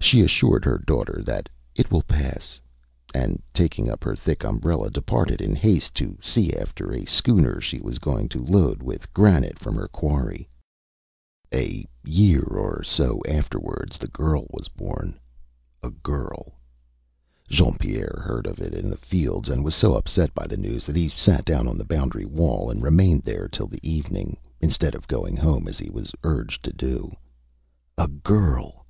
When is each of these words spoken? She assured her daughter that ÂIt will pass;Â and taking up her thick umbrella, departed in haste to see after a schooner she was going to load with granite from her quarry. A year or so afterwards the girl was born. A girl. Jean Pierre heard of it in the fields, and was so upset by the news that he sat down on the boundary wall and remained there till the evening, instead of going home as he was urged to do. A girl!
She 0.00 0.22
assured 0.22 0.64
her 0.64 0.78
daughter 0.86 1.20
that 1.26 1.50
ÂIt 1.74 1.90
will 1.90 2.00
pass;Â 2.04 3.20
and 3.24 3.42
taking 3.52 3.90
up 3.90 4.02
her 4.04 4.16
thick 4.16 4.42
umbrella, 4.42 4.88
departed 4.90 5.42
in 5.42 5.54
haste 5.54 5.94
to 5.96 6.16
see 6.22 6.54
after 6.54 6.90
a 6.94 7.04
schooner 7.04 7.60
she 7.60 7.78
was 7.80 7.98
going 7.98 8.30
to 8.30 8.42
load 8.42 8.82
with 8.82 9.12
granite 9.12 9.58
from 9.58 9.74
her 9.74 9.86
quarry. 9.86 10.48
A 11.52 11.86
year 12.06 12.40
or 12.42 12.82
so 12.82 13.20
afterwards 13.28 13.98
the 13.98 14.08
girl 14.08 14.46
was 14.48 14.68
born. 14.68 15.20
A 15.82 15.90
girl. 15.90 16.54
Jean 17.46 17.76
Pierre 17.76 18.22
heard 18.24 18.46
of 18.46 18.60
it 18.60 18.72
in 18.72 18.88
the 18.88 18.96
fields, 18.96 19.50
and 19.50 19.62
was 19.62 19.74
so 19.74 19.92
upset 19.92 20.32
by 20.32 20.46
the 20.46 20.56
news 20.56 20.86
that 20.86 20.96
he 20.96 21.10
sat 21.10 21.44
down 21.44 21.68
on 21.68 21.76
the 21.76 21.84
boundary 21.84 22.24
wall 22.24 22.70
and 22.70 22.80
remained 22.82 23.24
there 23.24 23.46
till 23.46 23.66
the 23.66 23.86
evening, 23.86 24.38
instead 24.58 24.94
of 24.94 25.06
going 25.06 25.36
home 25.36 25.68
as 25.68 25.78
he 25.78 25.90
was 25.90 26.12
urged 26.24 26.62
to 26.62 26.72
do. 26.72 27.14
A 27.98 28.08
girl! 28.08 28.86